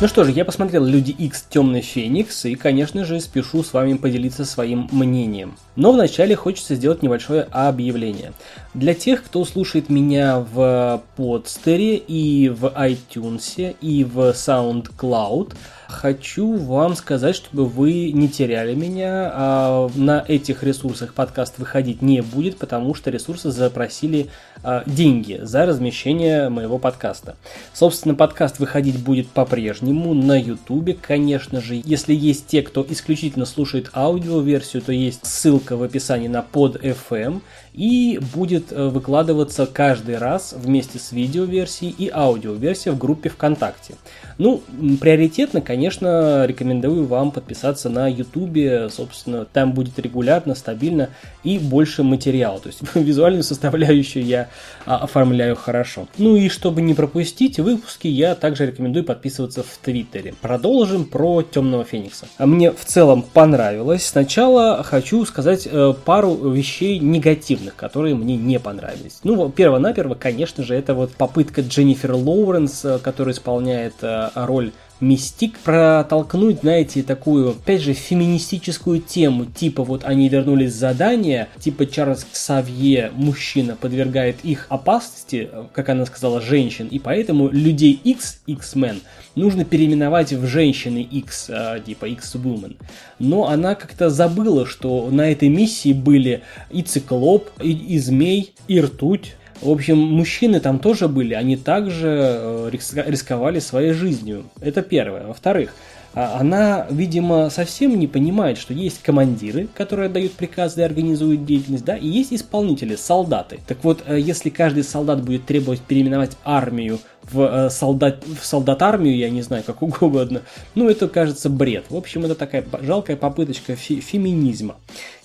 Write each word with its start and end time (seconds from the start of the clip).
Ну 0.00 0.08
что 0.08 0.24
же, 0.24 0.30
я 0.30 0.46
посмотрел 0.46 0.82
Люди 0.82 1.10
X 1.10 1.44
Темный 1.50 1.82
Феникс 1.82 2.46
и, 2.46 2.54
конечно 2.54 3.04
же, 3.04 3.20
спешу 3.20 3.62
с 3.62 3.74
вами 3.74 3.98
поделиться 3.98 4.46
своим 4.46 4.88
мнением. 4.90 5.56
Но 5.76 5.92
вначале 5.92 6.34
хочется 6.34 6.74
сделать 6.74 7.02
небольшое 7.02 7.42
объявление. 7.42 8.32
Для 8.72 8.94
тех, 8.94 9.22
кто 9.22 9.44
слушает 9.44 9.90
меня 9.90 10.38
в 10.38 11.02
подстере 11.16 11.96
и 11.96 12.48
в 12.48 12.64
iTunes 12.64 13.76
и 13.78 14.04
в 14.04 14.30
SoundCloud, 14.30 15.54
хочу 15.86 16.56
вам 16.56 16.96
сказать, 16.96 17.36
чтобы 17.36 17.66
вы 17.66 18.10
не 18.12 18.30
теряли 18.30 18.74
меня. 18.74 19.30
А 19.34 19.90
на 19.96 20.24
этих 20.26 20.62
ресурсах 20.62 21.12
подкаст 21.12 21.58
выходить 21.58 22.00
не 22.00 22.22
будет, 22.22 22.56
потому 22.56 22.94
что 22.94 23.10
ресурсы 23.10 23.50
запросили 23.50 24.30
а, 24.62 24.82
деньги 24.86 25.40
за 25.42 25.66
размещение 25.66 26.48
моего 26.48 26.78
подкаста. 26.78 27.36
Собственно, 27.74 28.14
подкаст 28.14 28.60
выходить 28.60 28.98
будет 28.98 29.28
по-прежнему 29.28 29.89
на 29.92 30.38
YouTube, 30.38 30.98
конечно 31.00 31.60
же. 31.60 31.80
Если 31.84 32.14
есть 32.14 32.46
те, 32.46 32.62
кто 32.62 32.86
исключительно 32.88 33.46
слушает 33.46 33.90
аудиоверсию, 33.94 34.82
то 34.82 34.92
есть 34.92 35.26
ссылка 35.26 35.76
в 35.76 35.82
описании 35.82 36.28
на 36.28 36.42
под 36.42 36.76
FM 36.76 37.42
и 37.72 38.18
будет 38.34 38.72
э, 38.72 38.88
выкладываться 38.88 39.66
каждый 39.66 40.18
раз 40.18 40.54
вместе 40.56 40.98
с 40.98 41.12
видеоверсией 41.12 41.94
и 41.96 42.10
аудиоверсией 42.12 42.94
в 42.94 42.98
группе 42.98 43.28
ВКонтакте. 43.28 43.94
Ну, 44.38 44.62
приоритетно, 45.00 45.60
конечно, 45.60 46.44
рекомендую 46.46 47.06
вам 47.06 47.30
подписаться 47.30 47.88
на 47.88 48.08
YouTube, 48.08 48.90
собственно, 48.90 49.44
там 49.44 49.72
будет 49.72 49.98
регулярно, 49.98 50.54
стабильно 50.54 51.10
и 51.44 51.58
больше 51.58 52.02
материала. 52.02 52.58
То 52.58 52.68
есть 52.68 52.80
визуальную 52.94 53.42
составляющую 53.42 54.24
я 54.24 54.48
а, 54.86 54.98
оформляю 54.98 55.56
хорошо. 55.56 56.08
Ну 56.18 56.36
и 56.36 56.48
чтобы 56.48 56.82
не 56.82 56.94
пропустить 56.94 57.58
выпуски, 57.58 58.08
я 58.08 58.34
также 58.34 58.66
рекомендую 58.66 59.04
подписываться 59.04 59.62
в 59.62 59.78
Твиттере. 59.82 60.34
Продолжим 60.40 61.04
про 61.04 61.42
Темного 61.42 61.84
Феникса. 61.84 62.26
А 62.38 62.46
мне 62.46 62.70
в 62.70 62.84
целом 62.84 63.22
понравилось. 63.22 64.06
Сначала 64.06 64.82
хочу 64.82 65.24
сказать 65.24 65.68
э, 65.70 65.94
пару 66.04 66.34
вещей 66.50 66.98
негативных, 66.98 67.76
которые 67.76 68.14
мне 68.14 68.36
не 68.36 68.58
понравились. 68.58 69.20
Ну, 69.24 69.48
перво-наперво, 69.50 70.14
конечно 70.14 70.64
же, 70.64 70.74
это 70.74 70.94
вот 70.94 71.12
попытка 71.12 71.62
Дженнифер 71.62 72.12
Лоуренс, 72.12 72.84
э, 72.84 72.98
которая 72.98 73.34
исполняет 73.34 73.94
э, 74.02 74.30
роль 74.34 74.72
Мистик 75.00 75.58
протолкнуть, 75.60 76.60
знаете, 76.60 77.02
такую, 77.02 77.50
опять 77.52 77.80
же, 77.80 77.94
феминистическую 77.94 79.00
тему, 79.00 79.46
типа 79.46 79.82
вот 79.82 80.04
они 80.04 80.28
вернулись 80.28 80.74
с 80.74 80.78
задания, 80.78 81.48
типа 81.58 81.86
Чарльз 81.86 82.26
Савье, 82.32 83.10
мужчина, 83.14 83.76
подвергает 83.80 84.44
их 84.44 84.66
опасности, 84.68 85.48
как 85.72 85.88
она 85.88 86.04
сказала, 86.04 86.42
женщин, 86.42 86.86
и 86.86 86.98
поэтому 86.98 87.48
людей 87.48 87.98
X, 88.04 88.42
X-Men, 88.46 89.00
нужно 89.36 89.64
переименовать 89.64 90.34
в 90.34 90.46
женщины 90.46 90.98
X, 90.98 91.48
а, 91.48 91.80
типа 91.80 92.04
X-Woman. 92.04 92.76
Но 93.18 93.48
она 93.48 93.76
как-то 93.76 94.10
забыла, 94.10 94.66
что 94.66 95.08
на 95.10 95.32
этой 95.32 95.48
миссии 95.48 95.94
были 95.94 96.42
и 96.70 96.82
циклоп, 96.82 97.48
и, 97.62 97.72
и 97.72 97.98
змей, 97.98 98.52
и 98.68 98.78
ртуть, 98.78 99.34
в 99.60 99.70
общем, 99.70 99.98
мужчины 99.98 100.60
там 100.60 100.78
тоже 100.78 101.08
были, 101.08 101.34
они 101.34 101.56
также 101.56 102.08
э, 102.08 102.70
рисковали 102.70 103.58
своей 103.58 103.92
жизнью. 103.92 104.44
Это 104.60 104.82
первое. 104.82 105.26
Во-вторых, 105.26 105.74
а, 106.12 106.38
она, 106.40 106.86
видимо, 106.90 107.50
совсем 107.50 107.98
не 107.98 108.08
понимает, 108.08 108.58
что 108.58 108.74
есть 108.74 109.02
командиры, 109.02 109.68
которые 109.74 110.06
отдают 110.06 110.32
приказы 110.32 110.80
и 110.80 110.84
организуют 110.84 111.44
деятельность, 111.44 111.84
да, 111.84 111.96
и 111.96 112.08
есть 112.08 112.32
исполнители, 112.32 112.96
солдаты. 112.96 113.60
Так 113.66 113.78
вот, 113.82 114.02
э, 114.06 114.18
если 114.18 114.50
каждый 114.50 114.82
солдат 114.82 115.22
будет 115.22 115.46
требовать 115.46 115.80
переименовать 115.80 116.36
армию 116.44 116.98
в, 117.22 117.40
э, 117.40 117.70
солдат, 117.70 118.24
в 118.24 118.44
солдат-армию, 118.44 119.16
я 119.16 119.30
не 119.30 119.42
знаю, 119.42 119.62
как 119.64 119.82
угодно, 120.02 120.42
ну, 120.74 120.88
это 120.88 121.08
кажется 121.08 121.48
бред. 121.48 121.86
В 121.88 121.96
общем, 121.96 122.24
это 122.24 122.34
такая 122.34 122.64
жалкая 122.82 123.16
попыточка 123.16 123.76
фе 123.76 124.00
феминизма 124.00 124.76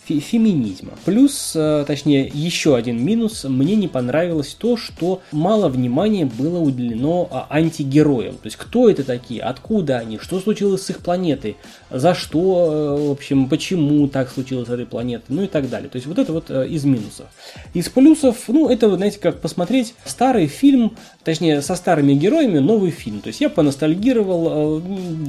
феминизма. 0.06 0.94
Плюс, 1.04 1.54
э, 1.56 1.84
точнее, 1.88 2.30
еще 2.34 2.76
один 2.76 3.04
минус, 3.04 3.44
мне 3.46 3.76
не 3.76 3.88
понравилось 3.88 4.56
то, 4.58 4.78
что 4.78 5.22
мало 5.32 5.68
внимания 5.70 6.26
было 6.26 6.60
уделено 6.60 7.28
а, 7.32 7.48
антигероям. 7.50 8.36
То 8.36 8.46
есть, 8.46 8.58
кто 8.58 8.90
это 8.90 9.04
такие, 9.04 9.42
откуда 9.42 9.98
они, 9.98 10.20
что 10.20 10.40
случилось 10.40 10.84
с 10.84 10.90
их 10.92 11.00
планетой, 11.00 11.58
за 11.90 12.14
что, 12.14 12.98
э, 13.00 13.08
в 13.08 13.12
общем, 13.12 13.50
почему 13.50 14.08
так 14.08 14.30
случилось 14.30 14.68
с 14.68 14.72
этой 14.72 14.86
планетой, 14.86 15.36
ну 15.36 15.44
и 15.44 15.48
так 15.48 15.70
далее. 15.70 15.90
То 15.90 15.96
есть, 15.96 16.08
вот 16.08 16.20
это 16.20 16.32
вот 16.32 16.50
из 16.50 16.86
минусов. 16.86 17.28
Из 17.74 17.90
плюсов, 17.90 18.38
ну, 18.48 18.70
это, 18.70 18.94
знаете, 18.96 19.20
как 19.20 19.42
посмотреть 19.42 19.96
старый 20.06 20.48
фильм, 20.48 20.96
точнее, 21.24 21.62
со 21.62 21.76
старыми 21.86 22.16
героями 22.16 22.58
новый 22.58 22.90
фильм. 22.90 23.22
То 23.22 23.28
есть, 23.28 23.42
я 23.42 23.50
поностальгировал, 23.50 24.82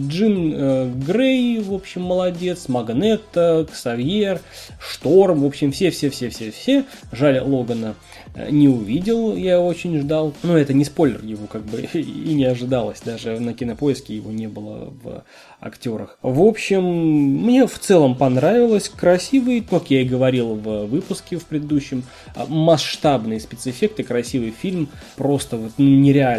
Джин 0.08 0.96
Грей, 1.00 1.60
в 1.60 1.74
общем, 1.74 2.00
молодец, 2.00 2.68
Магнетта, 2.68 3.66
Ксавьер, 3.70 4.40
Шторм, 4.80 5.42
в 5.42 5.44
общем, 5.44 5.70
все-все-все-все-все. 5.70 6.84
Жаль, 7.12 7.40
Логана 7.40 7.94
э, 8.34 8.50
не 8.50 8.70
увидел, 8.70 9.36
я 9.36 9.60
очень 9.60 9.98
ждал. 9.98 10.32
Но 10.42 10.56
это 10.56 10.72
не 10.72 10.86
спойлер, 10.86 11.22
его 11.22 11.46
как 11.46 11.62
бы 11.62 11.82
и 11.92 12.32
не 12.32 12.46
ожидалось. 12.46 13.02
Даже 13.04 13.38
на 13.38 13.52
кинопоиске 13.52 14.16
его 14.16 14.32
не 14.32 14.46
было 14.46 14.94
в 15.02 15.24
актерах. 15.60 16.18
В 16.22 16.40
общем, 16.40 16.84
мне 16.84 17.66
в 17.66 17.78
целом 17.78 18.16
понравилось. 18.16 18.88
Красивый, 18.88 19.60
как 19.60 19.90
я 19.90 20.00
и 20.00 20.04
говорил 20.04 20.54
в 20.54 20.86
выпуске 20.86 21.36
в 21.36 21.44
предыдущем, 21.44 22.02
масштабные 22.48 23.40
спецэффекты, 23.40 24.04
красивый 24.04 24.54
фильм, 24.58 24.88
просто 25.16 25.58
вот 25.58 25.72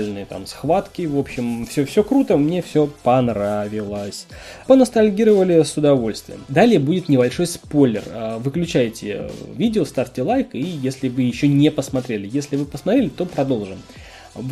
нереальные 0.07 0.25
там 0.25 0.45
схватки. 0.45 1.05
В 1.05 1.17
общем, 1.17 1.65
все, 1.65 1.85
все 1.85 2.03
круто, 2.03 2.37
мне 2.37 2.61
все 2.61 2.89
понравилось. 3.03 4.27
Поностальгировали 4.67 5.63
с 5.63 5.77
удовольствием. 5.77 6.43
Далее 6.47 6.79
будет 6.79 7.09
небольшой 7.09 7.47
спойлер. 7.47 8.03
А, 8.07 8.39
выключайте 8.39 9.29
видео, 9.55 9.85
ставьте 9.85 10.21
лайк, 10.21 10.49
и 10.53 10.61
если 10.61 11.09
вы 11.09 11.23
еще 11.23 11.47
не 11.47 11.71
посмотрели. 11.71 12.29
Если 12.31 12.55
вы 12.55 12.65
посмотрели, 12.65 13.09
то 13.09 13.25
продолжим. 13.25 13.77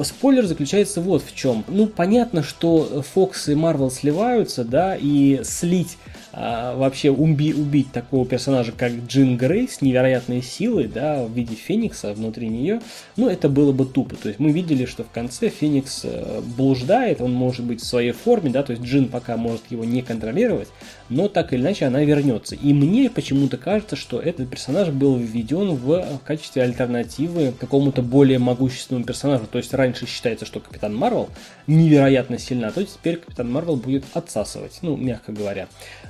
Спойлер 0.04 0.46
заключается 0.46 1.02
вот 1.02 1.24
в 1.24 1.36
чем. 1.36 1.64
Ну, 1.68 1.88
понятно, 1.88 2.44
что 2.44 3.04
Fox 3.16 3.52
и 3.52 3.56
Marvel 3.56 3.90
сливаются, 3.92 4.64
да, 4.64 4.96
и 4.96 5.42
слить 5.44 5.98
а, 6.38 6.76
вообще 6.76 7.12
уби, 7.12 7.54
убить 7.54 7.94
такого 7.94 8.26
персонажа, 8.26 8.74
как 8.74 8.92
Джин 9.08 9.38
Грей 9.38 9.70
с 9.70 9.82
невероятной 9.82 10.42
силой, 10.42 10.90
да, 10.90 11.24
в 11.24 11.32
виде 11.32 11.56
Феникса 11.56 12.14
внутри 12.14 12.50
нее, 12.50 12.82
ну, 13.16 13.30
это 13.30 13.48
было 13.48 13.72
бы 13.72 13.86
тупо. 13.86 14.18
То 14.18 14.28
есть 14.28 14.40
мы 14.40 14.52
видели, 14.52 14.86
что 14.86 15.06
в 15.06 15.12
конце 15.12 15.48
Феникс 15.48 16.02
э, 16.04 16.42
блуждает, 16.58 17.22
он 17.22 17.32
может 17.32 17.64
быть 17.64 17.82
в 17.82 17.86
своей 17.86 18.12
форме, 18.12 18.50
да, 18.50 18.64
то 18.64 18.72
есть 18.72 18.84
Джин 18.84 19.08
пока 19.08 19.38
может 19.38 19.62
его 19.70 19.86
не 19.86 20.02
контролировать, 20.02 20.68
но 21.08 21.30
так 21.30 21.54
или 21.54 21.62
иначе 21.62 21.86
она 21.86 22.04
вернется. 22.04 22.56
И 22.56 22.74
мне 22.74 23.10
почему-то 23.10 23.56
кажется, 23.56 23.96
что 23.96 24.20
этот 24.20 24.50
персонаж 24.50 24.90
был 24.90 25.16
введен 25.16 25.76
в 25.76 26.20
качестве 26.26 26.64
альтернативы 26.64 27.54
какому-то 27.58 28.02
более 28.02 28.40
могущественному 28.40 29.06
персонажу. 29.06 29.46
То 29.50 29.58
есть 29.58 29.74
раньше 29.76 30.08
считается, 30.08 30.46
что 30.46 30.60
Капитан 30.60 30.96
Марвел 30.96 31.30
невероятно 31.68 32.38
сильна, 32.38 32.72
то 32.72 32.84
теперь 32.84 33.18
Капитан 33.18 33.52
Марвел 33.52 33.76
будет 33.76 34.06
отсасывать, 34.14 34.80
ну, 34.82 34.96
мягко 34.96 35.32
говоря. 35.32 35.68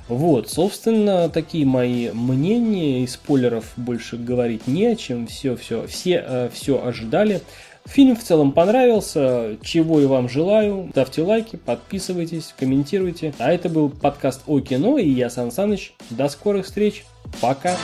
Вот, 0.08 0.48
собственно, 0.50 1.28
такие 1.28 1.66
мои 1.66 2.10
мнения, 2.12 3.02
и 3.02 3.06
спойлеров 3.06 3.72
больше 3.76 4.16
говорить 4.16 4.66
не 4.66 4.86
о 4.86 4.96
чем, 4.96 5.26
все, 5.26 5.56
все, 5.56 5.86
все, 5.86 6.24
э, 6.26 6.50
все 6.52 6.84
ожидали. 6.84 7.42
Фильм 7.86 8.16
в 8.16 8.22
целом 8.22 8.50
понравился, 8.50 9.56
чего 9.62 10.00
и 10.00 10.06
вам 10.06 10.28
желаю. 10.28 10.88
Ставьте 10.90 11.22
лайки, 11.22 11.56
подписывайтесь, 11.56 12.52
комментируйте. 12.58 13.32
А 13.38 13.52
это 13.52 13.68
был 13.68 13.90
подкаст 13.90 14.42
о 14.46 14.60
кино, 14.60 14.98
и 14.98 15.08
я 15.08 15.30
Сан 15.30 15.52
Саныч. 15.52 15.92
До 16.10 16.28
скорых 16.28 16.66
встреч! 16.66 17.04
Пока! 17.40 17.76